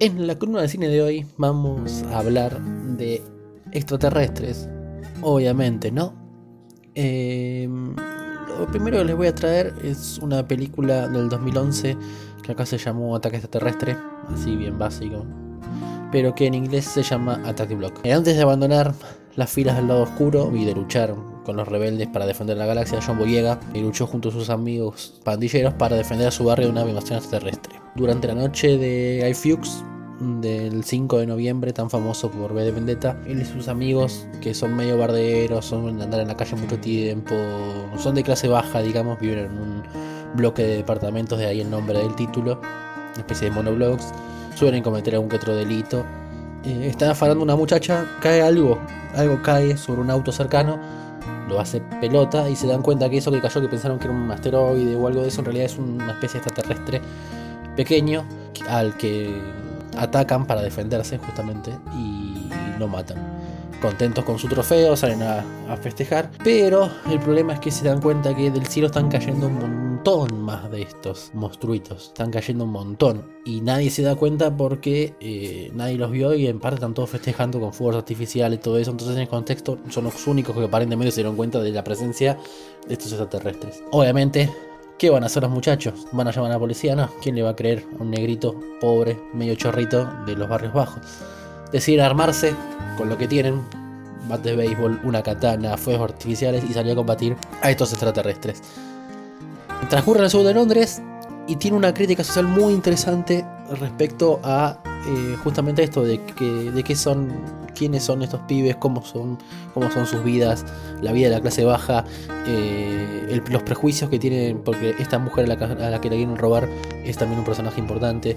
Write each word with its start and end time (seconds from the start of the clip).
En 0.00 0.26
la 0.26 0.38
columna 0.38 0.62
de 0.62 0.68
cine 0.68 0.88
de 0.88 1.02
hoy 1.02 1.26
vamos 1.36 2.02
a 2.12 2.18
hablar 2.18 2.60
de 2.96 3.22
extraterrestres, 3.72 4.68
obviamente, 5.22 5.90
¿no? 5.90 6.14
Em, 6.94 7.94
lo 8.58 8.66
primero 8.70 8.98
que 8.98 9.04
les 9.04 9.16
voy 9.16 9.26
a 9.28 9.34
traer 9.34 9.74
es 9.84 10.18
una 10.18 10.46
película 10.46 11.08
del 11.08 11.28
2011 11.28 11.96
que 12.42 12.52
acá 12.52 12.66
se 12.66 12.78
llamó 12.78 13.14
Ataque 13.14 13.36
extraterrestre, 13.36 13.96
así 14.32 14.56
bien 14.56 14.78
básico, 14.78 15.24
pero 16.10 16.34
que 16.34 16.46
en 16.46 16.54
inglés 16.54 16.84
se 16.84 17.02
llama 17.02 17.40
Attack 17.44 17.68
the 17.68 17.74
Block. 17.74 18.00
Y 18.04 18.10
antes 18.10 18.36
de 18.36 18.42
abandonar 18.42 18.94
las 19.36 19.50
filas 19.50 19.76
del 19.76 19.88
lado 19.88 20.02
oscuro 20.02 20.50
y 20.54 20.64
de 20.64 20.74
luchar 20.74 21.14
con 21.48 21.56
los 21.56 21.66
rebeldes 21.66 22.06
para 22.08 22.26
defender 22.26 22.58
la 22.58 22.66
galaxia, 22.66 23.00
John 23.00 23.16
Boyega 23.16 23.58
y 23.72 23.80
luchó 23.80 24.06
junto 24.06 24.28
a 24.28 24.32
sus 24.32 24.50
amigos 24.50 25.14
pandilleros 25.24 25.72
para 25.72 25.96
defender 25.96 26.28
a 26.28 26.30
su 26.30 26.44
barrio 26.44 26.66
de 26.66 26.72
una 26.72 26.82
invasión 26.82 27.16
extraterrestre. 27.16 27.80
Durante 27.94 28.28
la 28.28 28.34
noche 28.34 28.76
de 28.76 29.34
Fawkes, 29.34 29.82
del 30.42 30.84
5 30.84 31.20
de 31.20 31.26
noviembre, 31.26 31.72
tan 31.72 31.88
famoso 31.88 32.30
por 32.30 32.52
V 32.52 32.64
de 32.64 32.70
Vendetta, 32.70 33.16
él 33.26 33.40
y 33.40 33.46
sus 33.46 33.68
amigos, 33.68 34.26
que 34.42 34.52
son 34.52 34.76
medio 34.76 34.98
barderos, 34.98 35.64
son 35.64 35.96
de 35.96 36.04
andar 36.04 36.20
en 36.20 36.28
la 36.28 36.36
calle 36.36 36.54
mucho 36.54 36.78
tiempo, 36.80 37.34
son 37.96 38.14
de 38.14 38.22
clase 38.22 38.46
baja, 38.46 38.82
digamos, 38.82 39.18
viven 39.18 39.38
en 39.38 39.58
un 39.58 39.82
bloque 40.34 40.62
de 40.62 40.76
departamentos, 40.76 41.38
de 41.38 41.46
ahí 41.46 41.62
el 41.62 41.70
nombre 41.70 41.98
del 41.98 42.14
título, 42.14 42.60
una 42.60 43.20
especie 43.20 43.48
de 43.48 43.54
monoblocks, 43.54 44.12
suelen 44.54 44.82
cometer 44.82 45.14
algún 45.14 45.30
que 45.30 45.36
otro 45.36 45.56
delito. 45.56 46.04
Eh, 46.66 46.88
están 46.90 47.08
afanando 47.08 47.42
una 47.42 47.56
muchacha, 47.56 48.04
cae 48.20 48.42
algo, 48.42 48.78
algo 49.16 49.40
cae 49.42 49.78
sobre 49.78 50.02
un 50.02 50.10
auto 50.10 50.30
cercano, 50.30 51.07
lo 51.48 51.60
hace 51.60 51.80
pelota 52.00 52.48
y 52.48 52.56
se 52.56 52.66
dan 52.66 52.82
cuenta 52.82 53.08
que 53.08 53.18
eso 53.18 53.32
que 53.32 53.40
cayó, 53.40 53.60
que 53.60 53.68
pensaron 53.68 53.98
que 53.98 54.04
era 54.04 54.14
un 54.14 54.30
asteroide 54.30 54.94
o 54.94 55.06
algo 55.06 55.22
de 55.22 55.28
eso, 55.28 55.40
en 55.40 55.46
realidad 55.46 55.66
es 55.66 55.78
una 55.78 56.12
especie 56.12 56.38
extraterrestre 56.38 57.00
pequeño 57.76 58.24
al 58.68 58.96
que 58.96 59.40
atacan 59.96 60.46
para 60.46 60.62
defenderse 60.62 61.18
justamente 61.18 61.72
y 61.96 62.50
lo 62.78 62.88
matan 62.88 63.38
contentos 63.80 64.24
con 64.24 64.38
su 64.38 64.48
trofeo, 64.48 64.96
salen 64.96 65.22
a, 65.22 65.44
festejar. 65.80 66.30
Pero 66.42 66.90
el 67.10 67.20
problema 67.20 67.54
es 67.54 67.60
que 67.60 67.70
se 67.70 67.86
dan 67.86 68.00
cuenta 68.00 68.34
que 68.34 68.50
del 68.50 68.66
cielo 68.66 68.86
están 68.86 69.08
cayendo 69.08 69.46
un 69.46 69.54
montón 69.54 69.87
más 70.32 70.70
de 70.70 70.82
estos 70.82 71.30
monstruitos. 71.34 72.08
Están 72.08 72.30
cayendo 72.30 72.64
un 72.64 72.70
montón. 72.70 73.24
Y 73.44 73.60
nadie 73.60 73.90
se 73.90 74.02
da 74.02 74.14
cuenta 74.14 74.56
porque 74.56 75.14
eh, 75.20 75.70
nadie 75.74 75.96
los 75.96 76.10
vio 76.10 76.34
y 76.34 76.46
en 76.46 76.60
parte 76.60 76.76
están 76.76 76.94
todos 76.94 77.10
festejando 77.10 77.60
con 77.60 77.72
fuegos 77.72 77.96
artificiales 77.96 78.58
y 78.58 78.62
todo 78.62 78.78
eso. 78.78 78.90
Entonces 78.90 79.16
en 79.16 79.22
el 79.22 79.28
contexto 79.28 79.78
son 79.90 80.04
los 80.04 80.26
únicos 80.26 80.56
que 80.56 80.64
aparentemente 80.64 81.10
se 81.12 81.20
dieron 81.20 81.36
cuenta 81.36 81.60
de 81.60 81.70
la 81.70 81.84
presencia 81.84 82.38
de 82.86 82.94
estos 82.94 83.12
extraterrestres. 83.12 83.82
Obviamente 83.90 84.50
¿Qué 84.98 85.10
van 85.10 85.22
a 85.22 85.26
hacer 85.26 85.44
los 85.44 85.52
muchachos? 85.52 86.08
¿Van 86.10 86.26
a 86.26 86.32
llamar 86.32 86.50
a 86.50 86.54
la 86.54 86.58
policía? 86.58 86.96
No. 86.96 87.08
¿Quién 87.22 87.36
le 87.36 87.42
va 87.42 87.50
a 87.50 87.54
creer 87.54 87.86
a 88.00 88.02
un 88.02 88.10
negrito 88.10 88.58
pobre, 88.80 89.16
medio 89.32 89.54
chorrito 89.54 90.10
de 90.26 90.34
los 90.34 90.48
barrios 90.48 90.72
bajos? 90.72 91.00
Deciden 91.70 92.04
armarse 92.04 92.52
con 92.96 93.08
lo 93.08 93.16
que 93.16 93.28
tienen, 93.28 93.62
bate 94.28 94.50
de 94.50 94.56
béisbol, 94.56 94.98
una 95.04 95.22
katana, 95.22 95.76
fuegos 95.76 96.10
artificiales 96.10 96.64
y 96.68 96.72
salió 96.72 96.94
a 96.94 96.96
combatir 96.96 97.36
a 97.62 97.70
estos 97.70 97.92
extraterrestres. 97.92 98.60
Transcurre 99.88 100.18
en 100.18 100.24
el 100.24 100.30
sur 100.30 100.44
de 100.44 100.52
Londres 100.52 101.00
y 101.46 101.56
tiene 101.56 101.76
una 101.76 101.94
crítica 101.94 102.22
social 102.22 102.46
muy 102.46 102.74
interesante 102.74 103.44
respecto 103.80 104.38
a 104.42 104.78
eh, 105.06 105.36
justamente 105.42 105.82
esto 105.82 106.02
de 106.02 106.20
que, 106.20 106.44
de 106.44 106.84
qué 106.84 106.94
son, 106.94 107.32
quiénes 107.74 108.02
son 108.02 108.22
estos 108.22 108.40
pibes, 108.40 108.76
cómo 108.76 109.02
son, 109.02 109.38
cómo 109.72 109.90
son 109.90 110.06
sus 110.06 110.22
vidas, 110.22 110.66
la 111.00 111.12
vida 111.12 111.28
de 111.28 111.36
la 111.36 111.40
clase 111.40 111.64
baja, 111.64 112.04
eh, 112.46 113.40
los 113.48 113.62
prejuicios 113.62 114.10
que 114.10 114.18
tienen, 114.18 114.58
porque 114.58 114.94
esta 114.98 115.18
mujer 115.18 115.50
a 115.50 115.56
la, 115.56 115.86
a 115.86 115.90
la 115.90 116.00
que 116.00 116.10
le 116.10 116.16
quieren 116.16 116.36
robar 116.36 116.68
es 117.04 117.16
también 117.16 117.38
un 117.38 117.46
personaje 117.46 117.80
importante, 117.80 118.36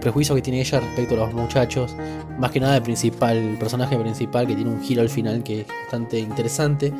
prejuicios 0.00 0.36
que 0.36 0.42
tiene 0.42 0.60
ella 0.60 0.80
respecto 0.80 1.14
a 1.14 1.18
los 1.18 1.32
muchachos, 1.32 1.96
más 2.38 2.50
que 2.50 2.60
nada 2.60 2.76
el 2.76 2.82
principal, 2.82 3.36
el 3.36 3.56
personaje 3.56 3.96
principal 3.96 4.46
que 4.46 4.54
tiene 4.54 4.70
un 4.70 4.82
giro 4.82 5.00
al 5.00 5.08
final 5.08 5.42
que 5.42 5.62
es 5.62 5.66
bastante 5.66 6.18
interesante. 6.18 6.92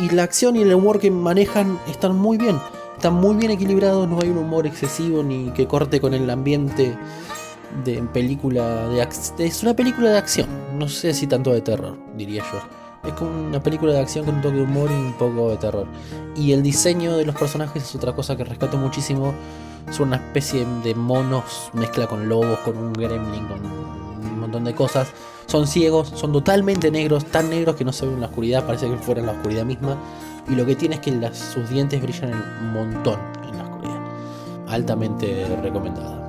Y 0.00 0.14
la 0.14 0.22
acción 0.22 0.56
y 0.56 0.62
el 0.62 0.74
humor 0.74 0.98
que 0.98 1.10
manejan 1.10 1.78
están 1.88 2.16
muy 2.16 2.38
bien 2.38 2.56
están 3.00 3.14
muy 3.14 3.34
bien 3.34 3.50
equilibrados, 3.50 4.06
no 4.06 4.20
hay 4.20 4.28
un 4.28 4.36
humor 4.36 4.66
excesivo 4.66 5.22
ni 5.22 5.48
que 5.52 5.66
corte 5.66 6.02
con 6.02 6.12
el 6.12 6.28
ambiente 6.28 6.94
de 7.82 8.02
película 8.02 8.88
de 8.88 9.00
es 9.38 9.62
una 9.62 9.72
película 9.72 10.10
de 10.10 10.18
acción, 10.18 10.46
no 10.78 10.86
sé 10.86 11.14
si 11.14 11.26
tanto 11.26 11.50
de 11.50 11.62
terror, 11.62 11.96
diría 12.14 12.42
yo. 12.52 13.08
Es 13.08 13.14
como 13.14 13.30
una 13.30 13.62
película 13.62 13.94
de 13.94 14.00
acción 14.00 14.26
con 14.26 14.34
un 14.34 14.42
toque 14.42 14.56
de 14.56 14.64
humor 14.64 14.90
y 14.90 14.94
un 14.94 15.14
poco 15.14 15.48
de 15.48 15.56
terror. 15.56 15.86
Y 16.36 16.52
el 16.52 16.62
diseño 16.62 17.16
de 17.16 17.24
los 17.24 17.34
personajes 17.34 17.84
es 17.84 17.94
otra 17.94 18.12
cosa 18.12 18.36
que 18.36 18.44
rescato 18.44 18.76
muchísimo. 18.76 19.32
Son 19.90 20.08
una 20.08 20.18
especie 20.18 20.66
de 20.84 20.94
monos, 20.94 21.70
mezcla 21.72 22.06
con 22.06 22.28
lobos, 22.28 22.58
con 22.58 22.76
un 22.76 22.92
gremlin, 22.92 23.46
con 23.46 23.62
montón 24.50 24.64
de 24.64 24.74
cosas. 24.74 25.08
Son 25.46 25.66
ciegos, 25.66 26.12
son 26.14 26.32
totalmente 26.32 26.90
negros, 26.90 27.24
tan 27.26 27.50
negros 27.50 27.76
que 27.76 27.84
no 27.84 27.92
se 27.92 28.06
ven 28.06 28.14
en 28.14 28.20
la 28.20 28.26
oscuridad, 28.26 28.66
parece 28.66 28.88
que 28.88 28.96
fuera 28.96 29.22
la 29.22 29.32
oscuridad 29.32 29.64
misma. 29.64 29.96
Y 30.48 30.54
lo 30.54 30.66
que 30.66 30.76
tiene 30.76 30.96
es 30.96 31.00
que 31.00 31.12
sus 31.34 31.68
dientes 31.70 32.00
brillan 32.02 32.32
un 32.60 32.72
montón 32.72 33.18
en 33.48 33.56
la 33.56 33.64
oscuridad. 33.64 34.00
Altamente 34.68 35.46
recomendada. 35.62 36.20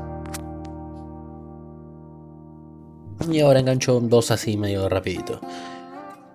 Y 3.29 3.39
ahora 3.39 3.59
engancho 3.59 3.99
dos 3.99 4.31
así 4.31 4.57
medio 4.57 4.89
rapidito. 4.89 5.39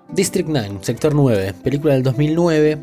District 0.08 0.48
9, 0.48 0.78
Sector 0.82 1.14
9, 1.14 1.54
película 1.64 1.94
del 1.94 2.04
2009, 2.04 2.78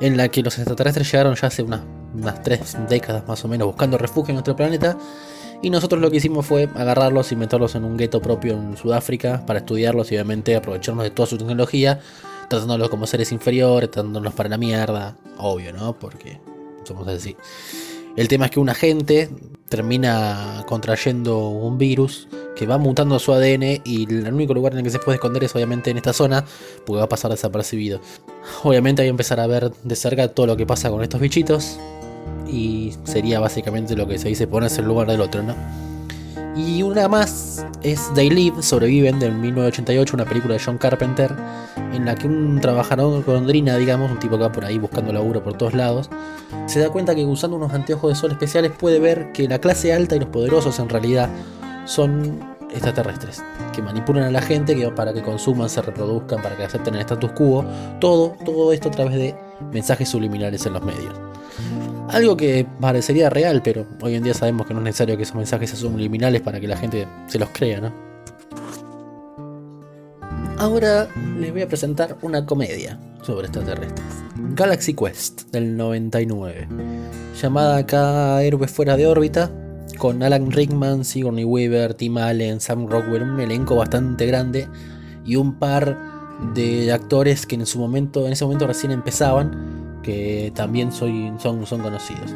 en 0.00 0.16
la 0.16 0.28
que 0.28 0.42
los 0.42 0.56
extraterrestres 0.56 1.10
llegaron 1.10 1.34
ya 1.34 1.48
hace 1.48 1.62
unas, 1.62 1.80
unas 2.14 2.42
tres 2.42 2.76
décadas 2.88 3.26
más 3.26 3.44
o 3.44 3.48
menos 3.48 3.66
buscando 3.66 3.98
refugio 3.98 4.30
en 4.30 4.36
nuestro 4.36 4.54
planeta. 4.54 4.96
Y 5.62 5.70
nosotros 5.70 6.00
lo 6.00 6.10
que 6.10 6.18
hicimos 6.18 6.46
fue 6.46 6.68
agarrarlos 6.74 7.32
y 7.32 7.36
meterlos 7.36 7.74
en 7.74 7.84
un 7.84 7.96
gueto 7.96 8.20
propio 8.20 8.54
en 8.54 8.76
Sudáfrica 8.76 9.44
para 9.46 9.60
estudiarlos 9.60 10.12
y 10.12 10.16
obviamente 10.16 10.54
aprovecharnos 10.56 11.04
de 11.04 11.10
toda 11.10 11.26
su 11.26 11.38
tecnología 11.38 12.00
tratándolos 12.48 12.88
como 12.88 13.06
seres 13.06 13.32
inferiores, 13.32 13.90
tratándolos 13.90 14.34
para 14.34 14.48
la 14.48 14.58
mierda, 14.58 15.16
obvio, 15.38 15.72
¿no? 15.72 15.98
Porque 15.98 16.40
somos 16.84 17.06
así. 17.08 17.36
El 18.16 18.28
tema 18.28 18.46
es 18.46 18.52
que 18.52 18.60
un 18.60 18.68
agente 18.68 19.28
termina 19.68 20.64
contrayendo 20.68 21.48
un 21.48 21.78
virus 21.78 22.28
que 22.54 22.66
va 22.66 22.78
mutando 22.78 23.18
su 23.18 23.32
ADN 23.32 23.82
y 23.84 24.06
el 24.08 24.32
único 24.32 24.54
lugar 24.54 24.72
en 24.72 24.78
el 24.78 24.84
que 24.84 24.90
se 24.90 25.00
puede 25.00 25.16
esconder 25.16 25.42
es 25.42 25.54
obviamente 25.56 25.90
en 25.90 25.96
esta 25.96 26.12
zona, 26.12 26.44
porque 26.86 26.98
va 26.98 27.04
a 27.04 27.08
pasar 27.08 27.32
desapercibido. 27.32 28.00
Obviamente 28.62 29.02
hay 29.02 29.06
que 29.06 29.10
empezar 29.10 29.40
a 29.40 29.46
ver 29.48 29.72
de 29.72 29.96
cerca 29.96 30.28
todo 30.28 30.46
lo 30.46 30.56
que 30.56 30.66
pasa 30.66 30.90
con 30.90 31.02
estos 31.02 31.20
bichitos 31.20 31.78
y 32.54 32.94
sería 33.02 33.40
básicamente 33.40 33.96
lo 33.96 34.06
que 34.06 34.18
se 34.18 34.28
dice 34.28 34.46
ponerse 34.46 34.80
en 34.80 34.86
lugar 34.86 35.08
del 35.08 35.20
otro, 35.20 35.42
¿no? 35.42 35.54
Y 36.56 36.84
una 36.84 37.08
más 37.08 37.66
es 37.82 38.12
They 38.14 38.30
Live, 38.30 38.62
Sobreviven, 38.62 39.18
del 39.18 39.32
1988, 39.32 40.14
una 40.14 40.24
película 40.24 40.54
de 40.54 40.60
John 40.64 40.78
Carpenter, 40.78 41.34
en 41.92 42.04
la 42.04 42.14
que 42.14 42.28
un 42.28 42.60
trabajador 42.60 43.24
Drina, 43.44 43.76
digamos, 43.76 44.08
un 44.08 44.20
tipo 44.20 44.36
que 44.36 44.44
va 44.44 44.52
por 44.52 44.64
ahí 44.64 44.78
buscando 44.78 45.12
laburo 45.12 45.42
por 45.42 45.54
todos 45.54 45.74
lados, 45.74 46.10
se 46.66 46.78
da 46.78 46.90
cuenta 46.90 47.16
que 47.16 47.24
usando 47.24 47.56
unos 47.56 47.72
anteojos 47.72 48.12
de 48.12 48.14
sol 48.14 48.30
especiales 48.30 48.70
puede 48.70 49.00
ver 49.00 49.32
que 49.32 49.48
la 49.48 49.58
clase 49.58 49.92
alta 49.92 50.14
y 50.14 50.20
los 50.20 50.28
poderosos 50.28 50.78
en 50.78 50.88
realidad 50.88 51.28
son 51.86 52.38
extraterrestres, 52.70 53.42
que 53.72 53.82
manipulan 53.82 54.24
a 54.24 54.30
la 54.30 54.40
gente 54.40 54.76
para 54.92 55.12
que 55.12 55.22
consuman, 55.22 55.68
se 55.68 55.82
reproduzcan, 55.82 56.40
para 56.40 56.56
que 56.56 56.64
acepten 56.64 56.94
el 56.94 57.00
status 57.00 57.32
quo, 57.32 57.64
todo, 58.00 58.36
todo 58.44 58.72
esto 58.72 58.88
a 58.88 58.92
través 58.92 59.14
de 59.14 59.34
mensajes 59.72 60.08
subliminales 60.08 60.64
en 60.66 60.72
los 60.72 60.82
medios. 60.82 61.14
Algo 62.08 62.36
que 62.36 62.66
parecería 62.80 63.30
real, 63.30 63.62
pero 63.62 63.86
hoy 64.02 64.14
en 64.14 64.22
día 64.22 64.34
sabemos 64.34 64.66
que 64.66 64.74
no 64.74 64.80
es 64.80 64.84
necesario 64.84 65.16
que 65.16 65.22
esos 65.22 65.36
mensajes 65.36 65.70
sean 65.70 65.80
subliminales 65.80 66.42
para 66.42 66.60
que 66.60 66.68
la 66.68 66.76
gente 66.76 67.08
se 67.26 67.38
los 67.38 67.48
crea, 67.50 67.80
¿no? 67.80 67.92
Ahora 70.58 71.08
les 71.38 71.52
voy 71.52 71.62
a 71.62 71.68
presentar 71.68 72.16
una 72.22 72.46
comedia 72.46 72.98
sobre 73.22 73.46
extraterrestres. 73.46 74.06
Galaxy 74.54 74.94
Quest 74.94 75.50
del 75.50 75.76
99. 75.76 76.68
Llamada 77.40 77.78
acá 77.78 78.42
Héroes 78.42 78.70
fuera 78.70 78.96
de 78.96 79.06
órbita. 79.06 79.50
Con 79.98 80.22
Alan 80.22 80.50
Rickman, 80.50 81.04
Sigourney 81.04 81.44
Weaver, 81.44 81.94
Tim 81.94 82.18
Allen, 82.18 82.60
Sam 82.60 82.86
Rockwell. 82.86 83.22
Un 83.22 83.40
elenco 83.40 83.76
bastante 83.76 84.26
grande. 84.26 84.68
Y 85.24 85.36
un 85.36 85.58
par 85.58 85.98
de 86.54 86.92
actores 86.92 87.46
que 87.46 87.56
en 87.56 87.66
su 87.66 87.78
momento, 87.78 88.26
en 88.26 88.32
ese 88.32 88.44
momento 88.44 88.66
recién 88.66 88.92
empezaban 88.92 89.83
que 90.04 90.52
también 90.54 90.92
son, 90.92 91.40
son 91.40 91.80
conocidos. 91.80 92.34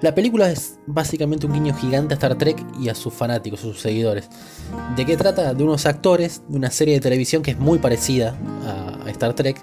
La 0.00 0.14
película 0.14 0.50
es 0.50 0.78
básicamente 0.86 1.46
un 1.46 1.54
guiño 1.54 1.74
gigante 1.74 2.12
a 2.12 2.16
Star 2.16 2.36
Trek 2.36 2.62
y 2.78 2.90
a 2.90 2.94
sus 2.94 3.14
fanáticos, 3.14 3.60
a 3.60 3.62
sus 3.62 3.80
seguidores. 3.80 4.28
¿De 4.96 5.06
qué 5.06 5.16
trata? 5.16 5.54
De 5.54 5.64
unos 5.64 5.86
actores 5.86 6.42
de 6.46 6.58
una 6.58 6.70
serie 6.70 6.94
de 6.94 7.00
televisión 7.00 7.42
que 7.42 7.52
es 7.52 7.58
muy 7.58 7.78
parecida 7.78 8.36
a 8.66 9.10
Star 9.10 9.34
Trek, 9.34 9.62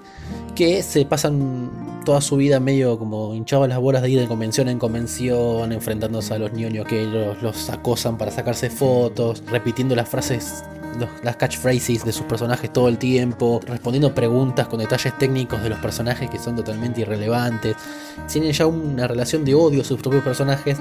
que 0.56 0.82
se 0.82 1.04
pasan 1.04 2.02
toda 2.04 2.20
su 2.20 2.36
vida 2.36 2.58
medio 2.58 2.98
como 2.98 3.34
hinchados 3.34 3.68
las 3.68 3.78
bolas 3.78 4.02
de 4.02 4.10
ir 4.10 4.18
de 4.18 4.26
convención 4.26 4.68
en 4.68 4.80
convención, 4.80 5.70
enfrentándose 5.70 6.34
a 6.34 6.38
los 6.38 6.52
ñoños 6.52 6.86
que 6.86 7.04
los, 7.04 7.40
los 7.40 7.70
acosan 7.70 8.18
para 8.18 8.32
sacarse 8.32 8.68
fotos, 8.68 9.44
repitiendo 9.48 9.94
las 9.94 10.08
frases 10.08 10.64
las 11.22 11.36
catchphrases 11.36 12.04
de 12.04 12.12
sus 12.12 12.26
personajes 12.26 12.72
todo 12.72 12.88
el 12.88 12.98
tiempo, 12.98 13.60
respondiendo 13.66 14.14
preguntas 14.14 14.68
con 14.68 14.80
detalles 14.80 15.16
técnicos 15.18 15.62
de 15.62 15.70
los 15.70 15.78
personajes 15.78 16.28
que 16.30 16.38
son 16.38 16.56
totalmente 16.56 17.00
irrelevantes. 17.00 17.76
Tienen 18.30 18.52
ya 18.52 18.66
una 18.66 19.06
relación 19.06 19.44
de 19.44 19.54
odio 19.54 19.82
a 19.82 19.84
sus 19.84 20.00
propios 20.00 20.22
personajes 20.22 20.78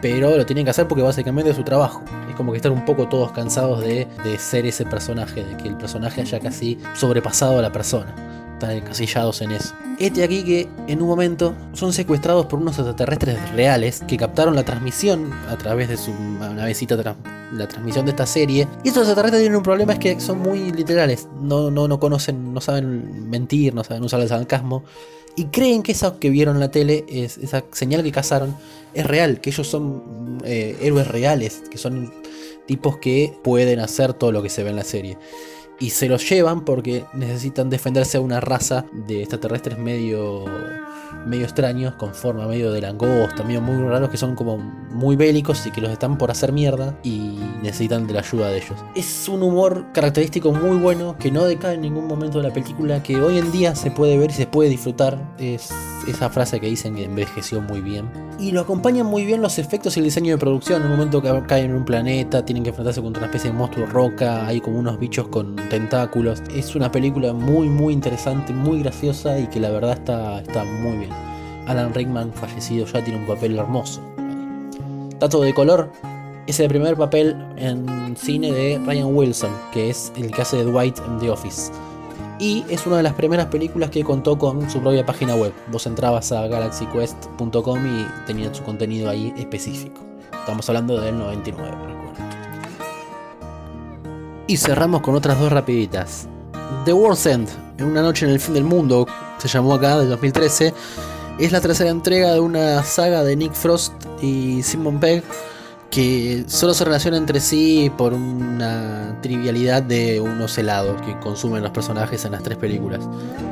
pero 0.00 0.36
lo 0.36 0.46
tienen 0.46 0.64
que 0.64 0.70
hacer 0.70 0.86
porque 0.86 1.02
básicamente 1.02 1.50
es 1.50 1.56
su 1.56 1.64
trabajo. 1.64 2.02
Es 2.28 2.36
como 2.36 2.52
que 2.52 2.56
están 2.56 2.72
un 2.72 2.84
poco 2.84 3.08
todos 3.08 3.32
cansados 3.32 3.80
de, 3.80 4.06
de 4.24 4.38
ser 4.38 4.66
ese 4.66 4.84
personaje, 4.84 5.44
de 5.44 5.56
que 5.56 5.68
el 5.68 5.76
personaje 5.76 6.20
haya 6.20 6.38
casi 6.40 6.78
sobrepasado 6.94 7.58
a 7.58 7.62
la 7.62 7.72
persona. 7.72 8.14
Están 8.52 8.70
encasillados 8.70 9.42
en 9.42 9.52
eso. 9.52 9.74
Este 9.98 10.22
aquí 10.22 10.42
que 10.42 10.68
en 10.86 11.02
un 11.02 11.08
momento 11.08 11.54
son 11.72 11.92
secuestrados 11.92 12.46
por 12.46 12.58
unos 12.58 12.78
extraterrestres 12.78 13.50
reales 13.52 14.02
que 14.06 14.16
captaron 14.16 14.54
la 14.54 14.64
transmisión 14.64 15.30
a 15.48 15.56
través 15.56 15.88
de 15.88 15.96
su 15.96 16.12
navecita, 16.12 16.96
la 17.52 17.68
transmisión 17.68 18.04
de 18.06 18.10
esta 18.10 18.26
serie. 18.26 18.68
Y 18.84 18.88
estos 18.88 19.02
extraterrestres 19.02 19.42
tienen 19.42 19.56
un 19.56 19.62
problema, 19.62 19.92
es 19.92 19.98
que 19.98 20.20
son 20.20 20.38
muy 20.38 20.72
literales. 20.72 21.28
No, 21.40 21.70
no, 21.70 21.88
no 21.88 22.00
conocen, 22.00 22.52
no 22.52 22.60
saben 22.60 23.28
mentir, 23.28 23.74
no 23.74 23.84
saben 23.84 24.02
usar 24.02 24.20
el 24.20 24.28
sarcasmo. 24.28 24.84
Y 25.36 25.46
creen 25.46 25.82
que 25.82 25.92
eso 25.92 26.18
que 26.18 26.30
vieron 26.30 26.56
en 26.56 26.60
la 26.60 26.70
tele, 26.70 27.04
es, 27.08 27.38
esa 27.38 27.64
señal 27.72 28.02
que 28.02 28.12
cazaron, 28.12 28.56
es 28.94 29.06
real, 29.06 29.40
que 29.40 29.50
ellos 29.50 29.66
son 29.66 30.40
eh, 30.44 30.76
héroes 30.80 31.06
reales, 31.08 31.62
que 31.70 31.76
son 31.76 32.12
tipos 32.66 32.96
que 32.98 33.34
pueden 33.44 33.80
hacer 33.80 34.14
todo 34.14 34.32
lo 34.32 34.42
que 34.42 34.48
se 34.48 34.62
ve 34.62 34.70
en 34.70 34.76
la 34.76 34.84
serie 34.84 35.18
y 35.78 35.90
se 35.90 36.08
los 36.08 36.28
llevan 36.28 36.64
porque 36.64 37.04
necesitan 37.12 37.70
defenderse 37.70 38.18
a 38.18 38.20
una 38.20 38.40
raza 38.40 38.84
de 38.92 39.20
extraterrestres 39.20 39.78
medio 39.78 40.44
medio 41.26 41.44
extraños, 41.44 41.94
con 41.94 42.14
forma 42.14 42.46
medio 42.46 42.72
de 42.72 42.80
langosta, 42.80 43.42
medio 43.42 43.60
muy 43.60 43.76
raros, 43.88 44.10
que 44.10 44.16
son 44.16 44.34
como 44.34 44.58
muy 44.58 45.16
bélicos 45.16 45.66
y 45.66 45.70
que 45.70 45.80
los 45.80 45.90
están 45.90 46.18
por 46.18 46.30
hacer 46.30 46.52
mierda 46.52 46.98
y 47.02 47.38
necesitan 47.62 48.06
de 48.06 48.14
la 48.14 48.20
ayuda 48.20 48.48
de 48.50 48.58
ellos. 48.58 48.78
Es 48.94 49.28
un 49.28 49.42
humor 49.42 49.86
característico 49.92 50.52
muy 50.52 50.76
bueno, 50.78 51.16
que 51.18 51.30
no 51.30 51.44
decae 51.44 51.74
en 51.74 51.82
ningún 51.82 52.06
momento 52.06 52.38
de 52.38 52.48
la 52.48 52.54
película, 52.54 53.02
que 53.02 53.20
hoy 53.20 53.38
en 53.38 53.50
día 53.52 53.74
se 53.74 53.90
puede 53.90 54.16
ver 54.18 54.30
y 54.30 54.34
se 54.34 54.46
puede 54.46 54.70
disfrutar. 54.70 55.18
Es 55.38 55.70
esa 56.06 56.30
frase 56.30 56.60
que 56.60 56.66
dicen 56.66 56.94
que 56.94 57.04
envejeció 57.04 57.60
muy 57.60 57.80
bien. 57.80 58.08
Y 58.38 58.52
lo 58.52 58.60
acompañan 58.60 59.06
muy 59.06 59.24
bien 59.24 59.40
los 59.40 59.58
efectos 59.58 59.96
y 59.96 60.00
el 60.00 60.04
diseño 60.04 60.32
de 60.32 60.38
producción. 60.38 60.82
En 60.82 60.88
un 60.90 60.96
momento 60.96 61.22
que 61.22 61.42
caen 61.46 61.70
en 61.70 61.76
un 61.76 61.84
planeta, 61.84 62.44
tienen 62.44 62.62
que 62.62 62.70
enfrentarse 62.70 63.02
contra 63.02 63.20
una 63.20 63.26
especie 63.26 63.50
de 63.50 63.56
monstruo 63.56 63.86
roca, 63.86 64.46
hay 64.46 64.60
como 64.60 64.78
unos 64.78 64.98
bichos 64.98 65.28
con 65.28 65.56
tentáculos. 65.70 66.42
Es 66.54 66.74
una 66.74 66.90
película 66.90 67.32
muy, 67.32 67.68
muy 67.68 67.92
interesante, 67.94 68.52
muy 68.52 68.80
graciosa 68.80 69.38
y 69.38 69.46
que 69.46 69.60
la 69.60 69.70
verdad 69.70 69.92
está, 69.92 70.40
está 70.40 70.64
muy 70.64 70.98
bien. 70.98 71.10
Alan 71.66 71.92
Rickman, 71.92 72.32
fallecido 72.32 72.86
ya, 72.86 73.02
tiene 73.02 73.20
un 73.20 73.26
papel 73.26 73.58
hermoso. 73.58 74.00
Dato 75.18 75.40
de 75.40 75.54
color, 75.54 75.90
es 76.46 76.60
el 76.60 76.68
primer 76.68 76.96
papel 76.96 77.36
en 77.56 78.16
cine 78.16 78.52
de 78.52 78.78
Ryan 78.86 79.14
Wilson, 79.14 79.50
que 79.72 79.90
es 79.90 80.12
el 80.16 80.30
que 80.30 80.42
hace 80.42 80.62
Dwight 80.62 80.98
en 80.98 81.18
The 81.18 81.30
Office. 81.30 81.72
Y 82.38 82.64
es 82.68 82.86
una 82.86 82.98
de 82.98 83.02
las 83.02 83.14
primeras 83.14 83.46
películas 83.46 83.90
que 83.90 84.04
contó 84.04 84.38
con 84.38 84.68
su 84.70 84.80
propia 84.80 85.06
página 85.06 85.34
web. 85.34 85.52
Vos 85.68 85.86
entrabas 85.86 86.32
a 86.32 86.46
galaxyquest.com 86.46 87.86
y 87.86 88.06
tenían 88.26 88.54
su 88.54 88.62
contenido 88.62 89.08
ahí 89.08 89.32
específico. 89.36 90.00
Estamos 90.40 90.68
hablando 90.68 91.00
del 91.00 91.18
99, 91.18 91.70
recuerdo. 91.70 92.06
Y 94.46 94.56
cerramos 94.56 95.00
con 95.00 95.14
otras 95.14 95.40
dos 95.40 95.50
rapiditas. 95.50 96.28
The 96.84 96.92
World's 96.92 97.26
End, 97.26 97.48
en 97.78 97.86
una 97.86 98.02
noche 98.02 98.26
en 98.26 98.32
el 98.32 98.40
fin 98.40 98.54
del 98.54 98.64
mundo, 98.64 99.06
se 99.38 99.48
llamó 99.48 99.74
acá, 99.74 99.98
de 99.98 100.06
2013 100.06 100.72
es 101.38 101.52
la 101.52 101.60
tercera 101.60 101.90
entrega 101.90 102.32
de 102.32 102.40
una 102.40 102.82
saga 102.82 103.22
de 103.22 103.36
Nick 103.36 103.52
Frost 103.52 103.92
y 104.22 104.62
Simon 104.62 104.98
Pegg 104.98 105.22
que 105.90 106.44
solo 106.48 106.74
se 106.74 106.84
relaciona 106.84 107.16
entre 107.16 107.40
sí 107.40 107.90
por 107.96 108.12
una 108.12 109.18
trivialidad 109.22 109.82
de 109.82 110.20
unos 110.20 110.56
helados 110.58 111.00
que 111.02 111.18
consumen 111.20 111.62
los 111.62 111.70
personajes 111.70 112.24
en 112.24 112.32
las 112.32 112.42
tres 112.42 112.58
películas. 112.58 113.00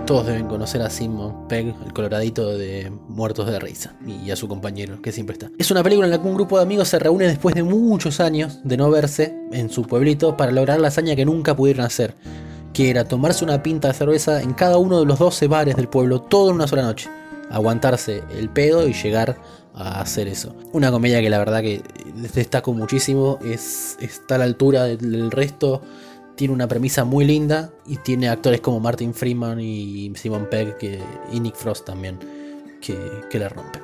Todos 0.06 0.26
deben 0.26 0.46
conocer 0.46 0.82
a 0.82 0.90
Simon 0.90 1.48
Pegg, 1.48 1.74
el 1.84 1.92
coloradito 1.92 2.56
de 2.56 2.92
Muertos 3.08 3.46
de 3.46 3.58
Risa, 3.58 3.94
y 4.06 4.30
a 4.30 4.36
su 4.36 4.48
compañero, 4.48 5.00
que 5.00 5.12
siempre 5.12 5.34
está. 5.34 5.50
Es 5.58 5.70
una 5.70 5.82
película 5.82 6.06
en 6.06 6.10
la 6.10 6.20
que 6.20 6.28
un 6.28 6.34
grupo 6.34 6.56
de 6.58 6.64
amigos 6.64 6.88
se 6.88 6.98
reúne 6.98 7.26
después 7.26 7.54
de 7.54 7.62
muchos 7.62 8.20
años 8.20 8.60
de 8.64 8.76
no 8.76 8.90
verse 8.90 9.34
en 9.52 9.70
su 9.70 9.82
pueblito 9.82 10.36
para 10.36 10.52
lograr 10.52 10.80
la 10.80 10.88
hazaña 10.88 11.16
que 11.16 11.24
nunca 11.24 11.56
pudieron 11.56 11.86
hacer, 11.86 12.14
que 12.72 12.90
era 12.90 13.04
tomarse 13.04 13.44
una 13.44 13.62
pinta 13.62 13.88
de 13.88 13.94
cerveza 13.94 14.42
en 14.42 14.52
cada 14.52 14.78
uno 14.78 15.00
de 15.00 15.06
los 15.06 15.18
12 15.18 15.48
bares 15.48 15.76
del 15.76 15.88
pueblo, 15.88 16.20
todo 16.20 16.50
en 16.50 16.56
una 16.56 16.66
sola 16.66 16.82
noche 16.82 17.08
aguantarse 17.50 18.22
el 18.36 18.48
pedo 18.48 18.88
y 18.88 18.92
llegar 18.92 19.36
a 19.74 20.00
hacer 20.00 20.28
eso. 20.28 20.54
Una 20.72 20.90
comedia 20.90 21.20
que 21.20 21.30
la 21.30 21.38
verdad 21.38 21.60
que 21.60 21.82
destaco 22.14 22.72
muchísimo, 22.72 23.38
es, 23.44 23.96
está 24.00 24.36
a 24.36 24.38
la 24.38 24.44
altura 24.44 24.84
del 24.84 25.30
resto, 25.30 25.82
tiene 26.36 26.54
una 26.54 26.68
premisa 26.68 27.04
muy 27.04 27.24
linda 27.24 27.72
y 27.86 27.96
tiene 27.98 28.28
actores 28.28 28.60
como 28.60 28.80
Martin 28.80 29.14
Freeman 29.14 29.60
y 29.60 30.12
Simon 30.16 30.48
Pegg 30.50 30.76
y 31.32 31.40
Nick 31.40 31.56
Frost 31.56 31.84
también 31.84 32.18
que, 32.80 32.96
que 33.30 33.38
la 33.38 33.48
rompen. 33.48 33.82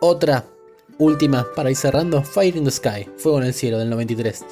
Otra, 0.00 0.44
última, 1.00 1.46
para 1.56 1.70
ir 1.70 1.76
cerrando, 1.76 2.22
Fire 2.22 2.56
in 2.56 2.64
the 2.64 2.70
Sky, 2.70 3.06
Fuego 3.16 3.40
en 3.40 3.46
el 3.48 3.54
Cielo 3.54 3.78
del 3.78 3.90
93. 3.90 4.44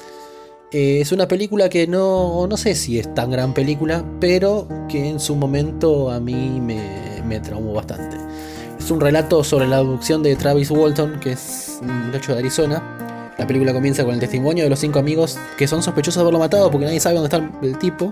Eh, 0.71 0.99
es 1.01 1.11
una 1.11 1.27
película 1.27 1.69
que 1.69 1.87
no, 1.87 2.45
no 2.47 2.57
sé 2.57 2.75
si 2.75 2.99
es 2.99 3.13
tan 3.15 3.31
gran 3.31 3.53
película, 3.53 4.03
pero 4.19 4.67
que 4.87 5.07
en 5.07 5.19
su 5.19 5.35
momento 5.35 6.11
a 6.11 6.19
mí 6.19 6.59
me, 6.59 7.21
me 7.25 7.39
traumó 7.39 7.73
bastante. 7.73 8.17
Es 8.77 8.91
un 8.91 8.99
relato 8.99 9.43
sobre 9.43 9.67
la 9.67 9.77
abducción 9.77 10.21
de 10.23 10.35
Travis 10.35 10.71
Walton, 10.71 11.19
que 11.19 11.33
es 11.33 11.79
un 11.81 12.07
muchacho 12.07 12.33
de 12.33 12.39
Arizona. 12.39 13.08
La 13.39 13.47
película 13.47 13.71
comienza 13.71 14.03
con 14.03 14.13
el 14.13 14.19
testimonio 14.19 14.65
de 14.65 14.69
los 14.69 14.79
cinco 14.79 14.99
amigos 14.99 15.39
que 15.57 15.65
son 15.65 15.81
sospechosos 15.81 16.17
de 16.17 16.21
haberlo 16.21 16.39
matado 16.39 16.69
porque 16.69 16.85
nadie 16.85 16.99
sabe 16.99 17.15
dónde 17.15 17.35
está 17.35 17.65
el 17.65 17.79
tipo. 17.79 18.11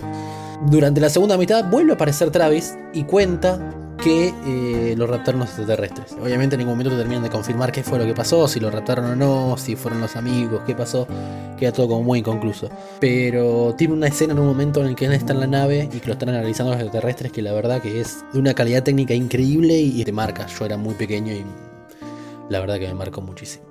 Durante 0.65 1.01
la 1.01 1.09
segunda 1.09 1.37
mitad 1.37 1.69
vuelve 1.69 1.91
a 1.91 1.95
aparecer 1.95 2.31
Travis 2.31 2.75
y 2.93 3.03
cuenta 3.03 3.59
que 4.01 4.33
eh, 4.45 4.95
lo 4.95 5.05
raptaron 5.05 5.41
los 5.41 5.49
extraterrestres. 5.49 6.13
Obviamente 6.13 6.55
en 6.55 6.59
ningún 6.59 6.77
momento 6.77 6.95
terminan 6.97 7.23
de 7.23 7.29
confirmar 7.29 7.73
qué 7.73 7.83
fue 7.83 7.99
lo 7.99 8.05
que 8.05 8.13
pasó, 8.13 8.47
si 8.47 8.61
lo 8.61 8.71
raptaron 8.71 9.05
o 9.05 9.15
no, 9.17 9.57
si 9.57 9.75
fueron 9.75 9.99
los 9.99 10.15
amigos, 10.15 10.61
qué 10.65 10.73
pasó. 10.73 11.05
Queda 11.57 11.73
todo 11.73 11.89
como 11.89 12.03
muy 12.03 12.19
inconcluso. 12.19 12.69
Pero 13.01 13.75
tiene 13.77 13.95
una 13.95 14.07
escena 14.07 14.31
en 14.31 14.39
un 14.39 14.47
momento 14.47 14.79
en 14.79 14.87
el 14.87 14.95
que 14.95 15.07
él 15.07 15.11
está 15.11 15.33
en 15.33 15.41
la 15.41 15.47
nave 15.47 15.89
y 15.91 15.99
que 15.99 16.07
lo 16.07 16.13
están 16.13 16.29
analizando 16.29 16.71
los 16.71 16.81
extraterrestres 16.81 17.33
que 17.33 17.41
la 17.41 17.51
verdad 17.51 17.81
que 17.81 17.99
es 17.99 18.23
de 18.31 18.39
una 18.39 18.53
calidad 18.53 18.81
técnica 18.81 19.13
increíble 19.13 19.77
y 19.77 20.05
te 20.05 20.13
marca. 20.13 20.47
Yo 20.47 20.65
era 20.65 20.77
muy 20.77 20.93
pequeño 20.93 21.33
y 21.33 21.43
la 22.49 22.61
verdad 22.61 22.79
que 22.79 22.87
me 22.87 22.93
marcó 22.93 23.19
muchísimo. 23.19 23.66